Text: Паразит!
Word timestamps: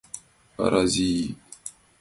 Паразит! 0.55 1.37